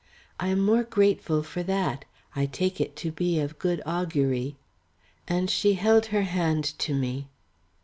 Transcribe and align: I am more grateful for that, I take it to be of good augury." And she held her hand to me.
I 0.39 0.47
am 0.47 0.61
more 0.65 0.83
grateful 0.83 1.43
for 1.43 1.61
that, 1.61 2.05
I 2.35 2.47
take 2.47 2.81
it 2.81 2.95
to 2.95 3.11
be 3.11 3.39
of 3.39 3.59
good 3.59 3.83
augury." 3.85 4.55
And 5.27 5.47
she 5.47 5.73
held 5.75 6.07
her 6.07 6.23
hand 6.23 6.63
to 6.79 6.95
me. 6.95 7.27